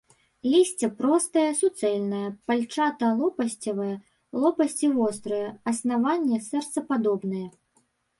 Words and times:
Лісце 0.51 0.87
простае, 0.99 1.41
суцэльнае, 1.57 2.21
пальчата-лопасцевае, 2.51 3.89
лопасці 4.45 4.89
вострыя, 4.95 5.53
аснаванне 5.73 6.37
сэрцападобнае. 6.49 7.43